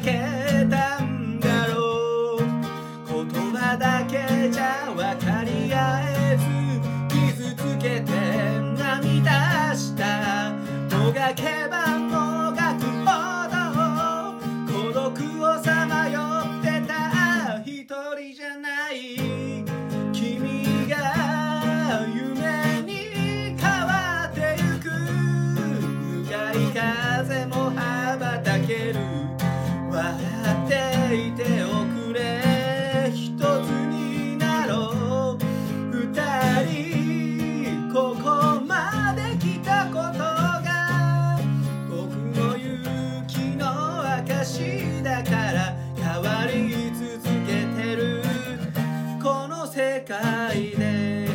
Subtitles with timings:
[0.00, 2.40] けたんだろう
[3.06, 6.00] 言葉だけじゃ分かり合
[6.32, 6.44] えず
[7.08, 8.10] 傷つけて
[8.76, 10.52] 涙した。
[10.96, 13.12] もがけばもがくほ
[13.50, 13.62] ど
[14.72, 15.04] 孤独
[15.42, 16.20] をさまよ
[16.60, 16.92] ってた。
[17.64, 18.94] 一人じゃない
[20.12, 20.94] 君が
[22.14, 22.90] 夢に
[23.56, 27.63] 変わってゆく向かい風も
[45.02, 48.22] だから変わり続けてる。
[49.22, 51.28] この世界で。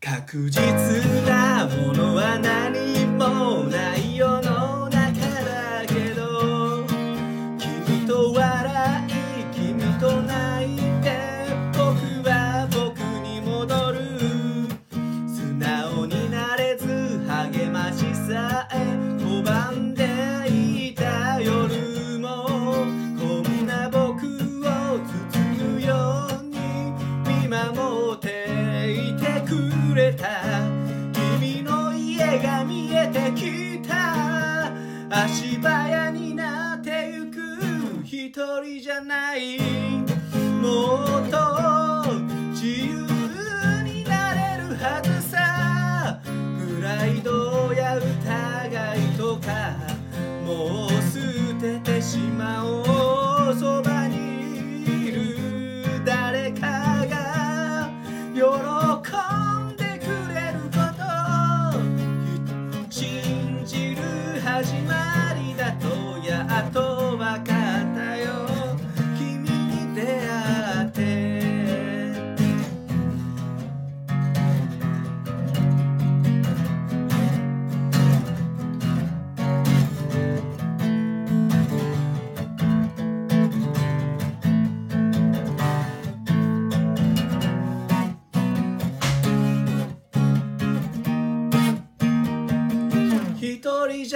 [0.00, 0.62] 確実
[1.26, 4.05] なものは何もない。
[33.36, 34.72] きた
[35.10, 37.36] 足早になってゆく
[38.02, 39.58] 一人じゃない
[40.60, 42.02] もっと
[42.52, 43.06] 自由
[43.84, 46.20] になれるはずさ。
[46.24, 49.85] プライドや疑いとか。
[64.62, 65.15] る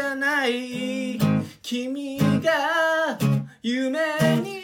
[0.01, 1.19] じゃない。
[1.61, 3.19] 君が
[3.63, 3.99] 夢
[4.43, 4.63] に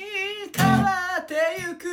[0.56, 1.86] 変わってゆく。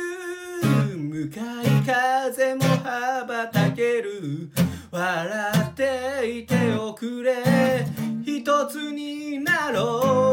[0.96, 4.48] 向かい風も羽ばたける。
[4.90, 7.86] 笑っていておくれ。
[8.24, 10.23] 一つになろう。